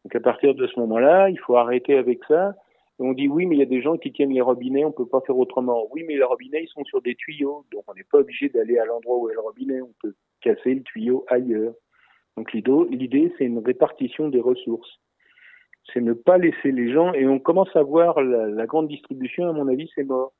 Donc 0.08 0.16
à 0.16 0.20
partir 0.20 0.54
de 0.54 0.66
ce 0.66 0.80
moment-là, 0.80 1.28
il 1.28 1.38
faut 1.38 1.56
arrêter 1.56 1.94
avec 1.94 2.20
ça. 2.26 2.54
on 2.98 3.12
dit 3.12 3.28
oui, 3.28 3.44
mais 3.44 3.56
il 3.56 3.58
y 3.58 3.62
a 3.62 3.66
des 3.66 3.82
gens 3.82 3.98
qui 3.98 4.10
tiennent 4.10 4.32
les 4.32 4.40
robinets, 4.40 4.86
on 4.86 4.90
peut 4.90 5.04
pas 5.06 5.20
faire 5.20 5.36
autrement. 5.36 5.86
Oui, 5.92 6.02
mais 6.08 6.14
les 6.14 6.22
robinets, 6.22 6.62
ils 6.62 6.68
sont 6.68 6.82
sur 6.84 7.02
des 7.02 7.14
tuyaux, 7.14 7.66
donc 7.70 7.84
on 7.88 7.92
n'est 7.92 8.06
pas 8.10 8.20
obligé 8.20 8.48
d'aller 8.48 8.78
à 8.78 8.86
l'endroit 8.86 9.18
où 9.18 9.28
est 9.28 9.34
le 9.34 9.40
robinet, 9.40 9.82
on 9.82 9.92
peut 10.00 10.14
casser 10.40 10.76
le 10.76 10.82
tuyau 10.82 11.26
ailleurs. 11.28 11.74
Donc 12.38 12.54
l'idée, 12.54 13.34
c'est 13.36 13.44
une 13.44 13.58
répartition 13.58 14.30
des 14.30 14.40
ressources. 14.40 14.98
C'est 15.92 16.00
ne 16.00 16.14
pas 16.14 16.38
laisser 16.38 16.72
les 16.72 16.90
gens, 16.90 17.12
et 17.12 17.26
on 17.26 17.38
commence 17.38 17.76
à 17.76 17.82
voir 17.82 18.22
la, 18.22 18.64
grande 18.64 18.88
distribution, 18.88 19.46
à 19.46 19.52
mon 19.52 19.68
avis, 19.68 19.90
c'est 19.94 20.04
mort. 20.04 20.32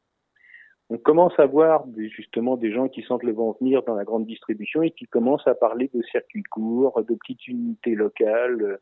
On 0.89 0.97
commence 0.97 1.39
à 1.39 1.45
voir 1.45 1.85
justement 1.95 2.57
des 2.57 2.73
gens 2.73 2.89
qui 2.89 3.03
sentent 3.03 3.23
le 3.23 3.33
vent 3.33 3.55
venir 3.61 3.83
dans 3.83 3.97
la 3.97 4.05
grande 4.05 4.25
distribution 4.25 4.81
et 4.81 4.93
qui 4.93 5.05
commencent 5.05 5.47
à 5.47 5.55
parler 5.55 5.91
de 5.93 6.01
circuits 6.05 6.43
courts, 6.45 7.03
de 7.07 7.15
petites 7.15 7.47
unités 7.49 7.95
locales, 7.95 8.81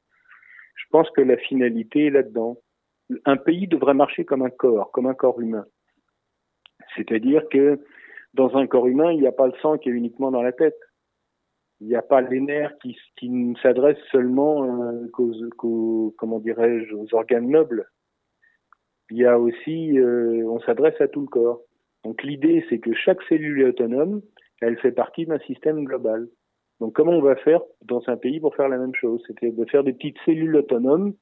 je 0.77 0.85
pense 0.91 1.11
que 1.11 1.23
la 1.23 1.37
finalité 1.37 2.07
est 2.07 2.11
là-dedans. 2.11 2.59
Un 3.25 3.37
pays 3.37 3.67
devrait 3.67 3.95
marcher 3.95 4.25
comme 4.25 4.43
un 4.43 4.51
corps, 4.51 4.91
comme 4.93 5.07
un 5.07 5.15
corps 5.15 5.41
humain. 5.41 5.67
C'est-à-dire 6.95 7.43
que 7.51 7.81
dans 8.35 8.57
un 8.57 8.67
corps 8.67 8.87
humain, 8.87 9.13
il 9.13 9.21
n'y 9.21 9.27
a 9.27 9.33
pas 9.33 9.47
le 9.47 9.55
sang 9.63 9.79
qui 9.79 9.89
est 9.89 9.93
uniquement 9.93 10.31
dans 10.31 10.43
la 10.43 10.53
tête. 10.53 10.79
Il 11.81 11.89
n'y 11.89 11.97
a 11.97 12.03
pas 12.03 12.21
les 12.21 12.41
nerfs 12.41 12.75
qui, 12.81 12.97
ne 13.29 13.55
s'adressent 13.57 13.97
seulement 14.11 14.65
euh, 14.65 15.09
qu'aux, 15.13 16.15
comment 16.19 16.39
dirais-je, 16.39 16.95
aux 16.95 17.15
organes 17.15 17.51
nobles. 17.51 17.87
Il 19.11 19.19
y 19.19 19.27
a 19.27 19.39
aussi, 19.39 19.99
euh, 19.99 20.45
on 20.49 20.61
s'adresse 20.61 21.01
à 21.01 21.09
tout 21.09 21.21
le 21.21 21.27
corps. 21.27 21.61
Donc 22.05 22.23
l'idée, 22.23 22.65
c'est 22.69 22.79
que 22.79 22.95
chaque 22.95 23.23
cellule 23.29 23.63
est 23.63 23.69
autonome, 23.69 24.23
elle 24.61 24.79
fait 24.79 24.93
partie 24.93 25.27
d'un 25.27 25.39
système 25.41 25.85
global. 25.85 26.29
Donc 26.81 26.95
comment 26.95 27.13
on 27.13 27.23
va 27.23 27.37
faire 27.37 27.61
dans 27.83 28.03
un 28.07 28.17
pays 28.17 28.41
pour 28.41 28.55
faire 28.55 28.69
la 28.69 28.79
même 28.79 28.95
chose? 28.95 29.23
C'était 29.27 29.51
de 29.51 29.65
faire 29.67 29.85
des 29.85 29.93
petites 29.93 30.19
cellules 30.25 30.57
autonomes 30.57 31.15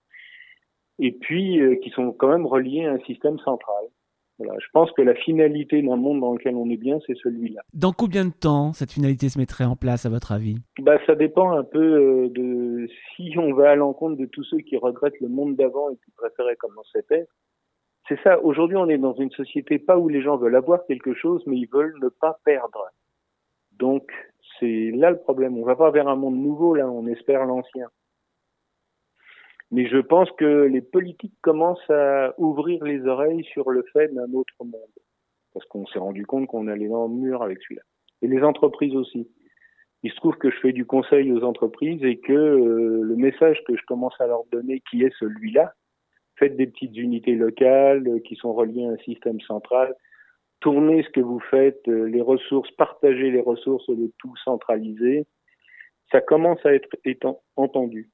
et 0.98 1.12
puis 1.12 1.60
euh, 1.60 1.76
qui 1.76 1.90
sont 1.90 2.12
quand 2.12 2.28
même 2.28 2.46
reliées 2.46 2.86
à 2.86 2.92
un 2.92 3.00
système 3.00 3.38
central. 3.38 3.84
Voilà, 4.38 4.54
je 4.58 4.66
pense 4.72 4.90
que 4.92 5.02
la 5.02 5.14
finalité 5.14 5.80
d'un 5.80 5.94
monde 5.94 6.20
dans 6.20 6.32
lequel 6.32 6.56
on 6.56 6.68
est 6.68 6.76
bien, 6.76 6.98
c'est 7.06 7.16
celui-là. 7.22 7.62
Dans 7.72 7.92
combien 7.92 8.24
de 8.24 8.32
temps 8.32 8.72
cette 8.72 8.90
finalité 8.90 9.28
se 9.28 9.38
mettrait 9.38 9.64
en 9.64 9.76
place, 9.76 10.06
à 10.06 10.08
votre 10.08 10.32
avis? 10.32 10.56
Bah, 10.80 10.98
Ça 11.06 11.14
dépend 11.14 11.52
un 11.52 11.62
peu 11.62 11.78
euh, 11.78 12.28
de 12.30 12.88
si 13.14 13.32
on 13.38 13.54
va 13.54 13.70
à 13.70 13.74
l'encontre 13.76 14.16
de 14.16 14.26
tous 14.26 14.42
ceux 14.44 14.58
qui 14.58 14.76
regrettent 14.76 15.20
le 15.20 15.28
monde 15.28 15.54
d'avant 15.54 15.88
et 15.90 15.96
qui 16.04 16.10
préféraient 16.16 16.56
comment 16.56 16.82
c'était. 16.92 17.26
C'est 18.08 18.20
ça, 18.22 18.42
aujourd'hui 18.42 18.76
on 18.76 18.88
est 18.88 18.98
dans 18.98 19.14
une 19.14 19.30
société 19.30 19.78
pas 19.78 19.96
où 19.98 20.08
les 20.08 20.20
gens 20.20 20.36
veulent 20.36 20.56
avoir 20.56 20.84
quelque 20.86 21.14
chose, 21.14 21.42
mais 21.46 21.56
ils 21.56 21.68
veulent 21.72 21.96
ne 22.02 22.08
pas 22.08 22.38
perdre. 22.44 22.90
Donc 23.78 24.10
c'est 24.58 24.90
là 24.92 25.10
le 25.10 25.18
problème. 25.18 25.56
On 25.58 25.64
va 25.64 25.76
pas 25.76 25.90
vers 25.90 26.08
un 26.08 26.16
monde 26.16 26.36
nouveau, 26.36 26.74
là, 26.74 26.88
on 26.88 27.06
espère 27.06 27.44
l'ancien. 27.44 27.88
Mais 29.70 29.88
je 29.88 29.98
pense 29.98 30.30
que 30.32 30.66
les 30.66 30.82
politiques 30.82 31.34
commencent 31.40 31.90
à 31.90 32.34
ouvrir 32.38 32.84
les 32.84 33.04
oreilles 33.06 33.44
sur 33.44 33.70
le 33.70 33.84
fait 33.92 34.08
d'un 34.14 34.32
autre 34.32 34.54
monde. 34.60 34.80
Parce 35.52 35.66
qu'on 35.66 35.86
s'est 35.86 35.98
rendu 35.98 36.26
compte 36.26 36.46
qu'on 36.46 36.68
allait 36.68 36.88
dans 36.88 37.08
le 37.08 37.14
mur 37.14 37.42
avec 37.42 37.58
celui-là. 37.62 37.82
Et 38.22 38.28
les 38.28 38.42
entreprises 38.42 38.94
aussi. 38.94 39.28
Il 40.02 40.10
se 40.10 40.16
trouve 40.16 40.36
que 40.36 40.50
je 40.50 40.58
fais 40.58 40.72
du 40.72 40.84
conseil 40.84 41.32
aux 41.32 41.42
entreprises 41.44 42.04
et 42.04 42.18
que 42.18 42.32
euh, 42.32 43.00
le 43.02 43.16
message 43.16 43.58
que 43.66 43.74
je 43.74 43.82
commence 43.86 44.14
à 44.20 44.26
leur 44.26 44.44
donner, 44.52 44.82
qui 44.90 45.02
est 45.02 45.14
celui-là, 45.18 45.72
faites 46.36 46.56
des 46.56 46.66
petites 46.66 46.96
unités 46.96 47.34
locales 47.34 48.06
euh, 48.06 48.18
qui 48.20 48.36
sont 48.36 48.52
reliées 48.52 48.84
à 48.84 48.90
un 48.90 48.96
système 48.98 49.40
central, 49.40 49.94
tournez 50.64 51.02
ce 51.02 51.10
que 51.10 51.20
vous 51.20 51.40
faites, 51.50 51.86
euh, 51.88 52.04
les 52.04 52.22
ressources, 52.22 52.70
partagez 52.70 53.30
les 53.30 53.42
ressources 53.42 53.86
de 53.90 54.10
tout 54.16 54.34
centraliser, 54.44 55.26
ça 56.10 56.22
commence 56.22 56.64
à 56.64 56.72
être 56.72 56.88
entendu. 57.56 58.10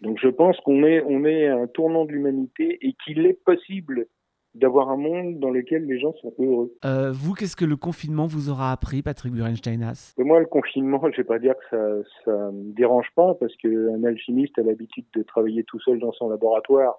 Donc 0.00 0.18
je 0.18 0.28
pense 0.28 0.58
qu'on 0.60 0.82
est, 0.82 1.02
on 1.02 1.26
est 1.26 1.46
à 1.46 1.56
un 1.56 1.66
tournant 1.66 2.06
de 2.06 2.12
l'humanité 2.12 2.78
et 2.80 2.94
qu'il 3.04 3.26
est 3.26 3.38
possible 3.44 4.06
d'avoir 4.54 4.88
un 4.88 4.96
monde 4.96 5.38
dans 5.38 5.50
lequel 5.50 5.84
les 5.84 6.00
gens 6.00 6.14
sont 6.22 6.32
heureux. 6.38 6.72
Euh, 6.86 7.12
vous, 7.12 7.34
qu'est-ce 7.34 7.56
que 7.56 7.66
le 7.66 7.76
confinement 7.76 8.26
vous 8.26 8.48
aura 8.48 8.72
appris, 8.72 9.02
Patrick 9.02 9.34
Burensteinas 9.34 10.14
Moi, 10.16 10.40
le 10.40 10.46
confinement, 10.46 11.00
je 11.02 11.08
ne 11.08 11.16
vais 11.16 11.24
pas 11.24 11.38
dire 11.38 11.52
que 11.70 12.02
ça 12.24 12.30
ne 12.30 12.52
me 12.52 12.72
dérange 12.72 13.08
pas, 13.14 13.34
parce 13.34 13.54
qu'un 13.56 14.02
alchimiste 14.04 14.58
a 14.58 14.62
l'habitude 14.62 15.04
de 15.14 15.22
travailler 15.22 15.64
tout 15.64 15.80
seul 15.80 15.98
dans 15.98 16.12
son 16.12 16.30
laboratoire. 16.30 16.94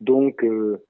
Donc, 0.00 0.44
euh, 0.44 0.84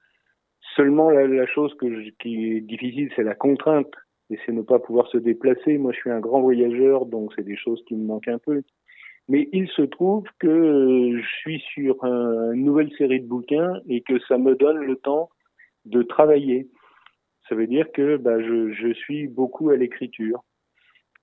seulement 0.75 1.09
la, 1.09 1.45
chose 1.47 1.73
que 1.75 2.09
qui 2.19 2.51
est 2.51 2.61
difficile, 2.61 3.09
c'est 3.15 3.23
la 3.23 3.35
contrainte, 3.35 3.91
et 4.29 4.37
c'est 4.45 4.51
ne 4.51 4.61
pas 4.61 4.79
pouvoir 4.79 5.07
se 5.07 5.17
déplacer. 5.17 5.77
Moi, 5.77 5.91
je 5.93 5.99
suis 5.99 6.11
un 6.11 6.19
grand 6.19 6.41
voyageur, 6.41 7.05
donc 7.05 7.31
c'est 7.35 7.45
des 7.45 7.57
choses 7.57 7.83
qui 7.87 7.95
me 7.95 8.05
manquent 8.05 8.27
un 8.27 8.39
peu. 8.39 8.61
Mais 9.27 9.49
il 9.53 9.67
se 9.69 9.81
trouve 9.81 10.25
que 10.39 11.17
je 11.17 11.27
suis 11.39 11.59
sur 11.73 12.03
une 12.03 12.63
nouvelle 12.63 12.91
série 12.97 13.21
de 13.21 13.27
bouquins 13.27 13.73
et 13.87 14.01
que 14.01 14.19
ça 14.27 14.37
me 14.37 14.55
donne 14.55 14.77
le 14.77 14.95
temps 14.97 15.29
de 15.85 16.03
travailler. 16.03 16.67
Ça 17.49 17.55
veut 17.55 17.67
dire 17.67 17.91
que 17.91 18.17
bah, 18.17 18.39
je, 18.39 18.71
je 18.71 18.93
suis 18.93 19.27
beaucoup 19.27 19.69
à 19.69 19.77
l'écriture. 19.77 20.43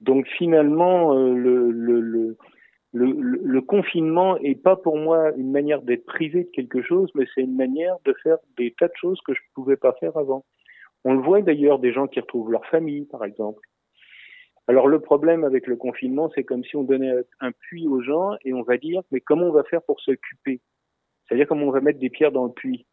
Donc 0.03 0.27
finalement, 0.37 1.17
euh, 1.17 1.35
le, 1.35 2.37
le, 2.93 3.07
le, 3.13 3.61
confinement 3.63 4.37
est 4.39 4.55
pas 4.55 4.77
pour 4.77 4.99
moi 4.99 5.33
une 5.37 5.51
manière 5.51 5.81
d'être 5.81 6.05
privé 6.05 6.45
de 6.45 6.51
quelque 6.51 6.83
chose, 6.83 7.11
mais 7.15 7.25
c'est 7.35 7.41
une 7.41 7.57
manière 7.57 7.97
de 8.05 8.15
faire 8.23 8.37
des 8.59 8.73
tas 8.73 8.89
de 8.89 8.97
choses 8.97 9.21
que 9.27 9.33
je 9.33 9.41
ne 9.41 9.55
pouvais 9.55 9.77
pas 9.77 9.95
faire 9.95 10.17
avant. 10.17 10.45
On 11.05 11.15
le 11.15 11.21
voit 11.21 11.41
d'ailleurs 11.41 11.79
des 11.79 11.93
gens 11.93 12.07
qui 12.07 12.21
retrouvent 12.21 12.53
leur 12.53 12.67
famille, 12.67 13.07
par 13.07 13.25
exemple. 13.25 13.63
Alors 14.69 14.87
le 14.87 15.01
problème 15.01 15.45
avec 15.45 15.67
le 15.67 15.77
confinement, 15.77 16.31
c'est 16.35 16.45
comme 16.45 16.65
si 16.65 16.77
on 16.77 16.85
donnait 16.85 17.13
un 17.41 17.51
puits 17.51 17.89
aux 17.89 18.01
gens 18.01 18.37
et 18.45 18.53
on 18.53 18.63
va 18.63 18.77
dire, 18.77 19.03
mais 19.11 19.21
comment 19.21 19.47
on 19.47 19.53
va 19.53 19.65
faire 19.65 19.83
pour 19.83 20.01
s'occuper? 20.01 20.61
C'est-à-dire 21.27 21.49
comment 21.49 21.67
on 21.67 21.73
va 21.73 21.81
mettre 21.81 21.99
des 21.99 22.11
pierres 22.11 22.31
dans 22.31 22.45
le 22.45 22.53
puits? 22.53 22.87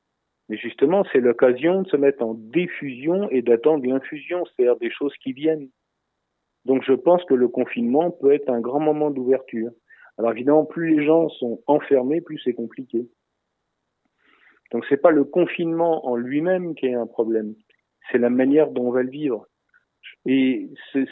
Mais 0.48 0.58
justement, 0.58 1.04
c'est 1.12 1.20
l'occasion 1.20 1.84
de 1.84 1.88
se 1.90 1.98
mettre 1.98 2.24
en 2.24 2.34
diffusion 2.34 3.30
et 3.30 3.44
d'attendre 3.44 3.86
l'infusion, 3.86 4.46
c'est-à-dire 4.46 4.78
des 4.78 4.90
choses 4.90 5.14
qui 5.18 5.34
viennent. 5.34 5.70
Donc 6.66 6.84
je 6.84 6.94
pense 6.94 7.24
que 7.26 7.36
le 7.36 7.48
confinement 7.48 8.10
peut 8.10 8.32
être 8.32 8.50
un 8.50 8.60
grand 8.60 8.80
moment 8.80 9.12
d'ouverture. 9.12 9.70
Alors 10.20 10.34
évidemment, 10.34 10.66
plus 10.66 10.98
les 10.98 11.06
gens 11.06 11.30
sont 11.30 11.64
enfermés, 11.66 12.20
plus 12.20 12.40
c'est 12.44 12.54
compliqué. 12.54 13.08
Donc 14.72 14.86
c'est 14.90 15.02
pas 15.02 15.12
le 15.12 15.24
confinement 15.24 16.06
en 16.06 16.18
lui-même 16.18 16.76
qui 16.76 16.88
est 16.88 16.94
un 16.94 17.08
problème, 17.08 17.56
c'est 18.12 18.18
la 18.18 18.30
manière 18.30 18.70
dont 18.70 18.88
on 18.88 18.92
va 18.92 19.02
le 19.02 19.10
vivre. 19.10 19.48
Et 20.26 20.70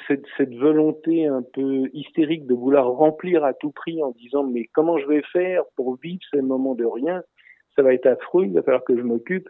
cette, 0.07 0.53
volonté 0.55 1.25
un 1.25 1.41
peu 1.41 1.89
hystérique 1.93 2.45
de 2.47 2.53
vouloir 2.53 2.91
remplir 2.91 3.45
à 3.45 3.53
tout 3.53 3.71
prix 3.71 4.03
en 4.03 4.11
disant 4.11 4.43
mais 4.43 4.65
comment 4.73 4.97
je 4.97 5.07
vais 5.07 5.23
faire 5.31 5.63
pour 5.77 5.95
vivre 5.95 6.21
ces 6.31 6.41
moments 6.41 6.75
de 6.75 6.85
rien, 6.85 7.23
ça 7.77 7.83
va 7.83 7.93
être 7.93 8.07
affreux, 8.07 8.45
il 8.45 8.53
va 8.53 8.61
falloir 8.61 8.83
que 8.83 8.97
je 8.97 9.03
m'occupe. 9.03 9.47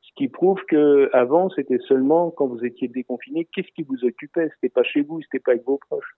Ce 0.00 0.10
qui 0.16 0.28
prouve 0.28 0.62
que 0.66 1.10
avant 1.12 1.50
c'était 1.50 1.78
seulement 1.86 2.30
quand 2.30 2.46
vous 2.46 2.64
étiez 2.64 2.88
déconfiné, 2.88 3.46
qu'est-ce 3.52 3.72
qui 3.74 3.82
vous 3.82 4.02
occupait? 4.02 4.48
C'était 4.54 4.72
pas 4.72 4.82
chez 4.82 5.02
vous, 5.02 5.20
c'était 5.20 5.40
pas 5.40 5.52
avec 5.52 5.64
vos 5.66 5.76
proches. 5.76 6.16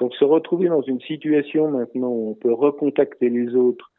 Donc 0.00 0.14
se 0.14 0.24
retrouver 0.24 0.68
dans 0.68 0.80
une 0.80 1.00
situation 1.02 1.70
maintenant 1.70 2.08
où 2.08 2.30
on 2.30 2.34
peut 2.34 2.52
recontacter 2.52 3.28
les 3.28 3.54
autres, 3.54 3.92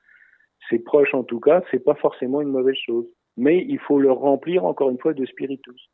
ses 0.70 0.80
proches 0.80 1.14
en 1.14 1.24
tout 1.24 1.40
cas, 1.40 1.64
c'est 1.70 1.84
pas 1.84 1.96
forcément 1.96 2.42
une 2.42 2.50
mauvaise 2.50 2.76
chose. 2.86 3.06
Mais 3.38 3.64
il 3.70 3.80
faut 3.80 4.00
le 4.00 4.12
remplir 4.12 4.66
encore 4.66 4.90
une 4.90 5.00
fois 5.00 5.14
de 5.14 5.26
spiritus. 5.26 5.90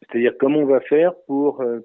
C'est-à-dire 0.00 0.34
comment 0.38 0.60
on 0.60 0.66
va 0.66 0.80
faire 0.80 1.12
pour 1.26 1.60
euh, 1.60 1.80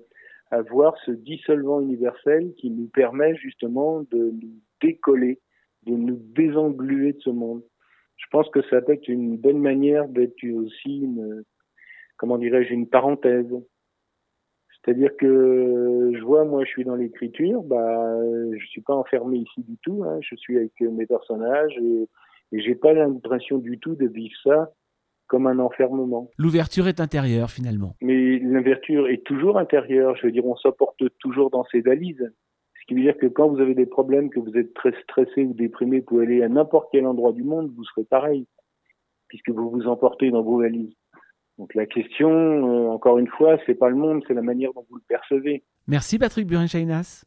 avoir 0.51 0.95
ce 1.05 1.11
dissolvant 1.11 1.81
universel 1.81 2.53
qui 2.57 2.69
nous 2.69 2.87
permet 2.87 3.35
justement 3.35 4.01
de 4.11 4.31
nous 4.31 4.53
décoller, 4.79 5.39
de 5.87 5.93
nous 5.93 6.17
désengluer 6.17 7.13
de 7.13 7.21
ce 7.21 7.31
monde? 7.31 7.63
Je 8.17 8.25
pense 8.31 8.49
que 8.49 8.61
ça 8.69 8.81
peut 8.81 8.93
être 8.93 9.07
une 9.07 9.37
bonne 9.37 9.59
manière 9.59 10.07
d'être 10.07 10.43
aussi 10.53 10.99
une, 10.99 11.43
comment 12.17 12.37
dirais-je, 12.37 12.73
une 12.73 12.87
parenthèse. 12.87 13.51
C'est-à-dire 14.89 15.15
que 15.17 16.13
je 16.15 16.24
vois, 16.24 16.46
moi, 16.46 16.63
je 16.65 16.69
suis 16.69 16.84
dans 16.84 16.96
l'écriture, 16.96 17.62
bah, 17.62 18.17
je 18.58 18.65
suis 18.65 18.81
pas 18.81 18.96
enfermé 18.96 19.38
ici 19.38 19.62
du 19.62 19.77
tout. 19.84 20.03
Hein, 20.03 20.17
je 20.22 20.36
suis 20.36 20.58
avec 20.58 20.72
mes 20.81 21.05
personnages 21.05 21.77
et, 21.77 22.08
et 22.51 22.60
j'ai 22.60 22.74
pas 22.74 22.93
l'impression 22.93 23.60
du 23.60 23.77
tout 23.77 23.93
de 23.93 24.08
vivre 24.08 24.34
ça 24.43 24.72
comme 25.27 25.46
un 25.46 25.60
enfermement. 25.60 26.31
L'ouverture 26.39 26.88
est 26.88 27.00
intérieure 27.00 27.51
finalement. 27.51 27.93
Mais 28.01 28.39
l'ouverture 28.39 29.10
est 29.10 29.24
toujours 29.24 29.60
intérieure. 29.60 30.15
Je 30.15 30.25
veux 30.25 30.31
dire, 30.31 30.48
on 30.48 30.55
s'apporte 30.55 31.03
toujours 31.19 31.51
dans 31.51 31.65
ses 31.65 31.81
valises. 31.81 32.34
Ce 32.81 32.86
qui 32.88 32.96
veut 32.96 33.01
dire 33.01 33.17
que 33.17 33.27
quand 33.27 33.48
vous 33.48 33.60
avez 33.60 33.75
des 33.75 33.86
problèmes, 33.86 34.31
que 34.31 34.39
vous 34.39 34.58
êtes 34.58 34.74
très 34.74 35.00
stressé 35.03 35.43
ou 35.43 35.53
déprimé, 35.53 36.00
vous 36.00 36.05
pouvez 36.05 36.25
aller 36.25 36.41
à 36.41 36.50
n'importe 36.50 36.89
quel 36.91 37.05
endroit 37.05 37.31
du 37.31 37.43
monde, 37.43 37.72
vous 37.77 37.84
serez 37.84 38.05
pareil, 38.05 38.48
puisque 39.27 39.50
vous 39.50 39.69
vous 39.69 39.86
emportez 39.86 40.31
dans 40.31 40.41
vos 40.41 40.58
valises. 40.58 40.96
Donc 41.59 41.75
la 41.75 41.85
question, 41.85 42.29
euh, 42.29 42.89
encore 42.89 43.19
une 43.19 43.27
fois, 43.27 43.57
c'est 43.65 43.75
pas 43.75 43.89
le 43.89 43.95
monde, 43.97 44.23
c'est 44.27 44.33
la 44.33 44.41
manière 44.41 44.71
dont 44.73 44.85
vous 44.89 44.95
le 44.95 45.03
percevez. 45.07 45.61
Merci 45.87 46.17
Patrick 46.17 46.47
Burin-Chainas. 46.47 47.25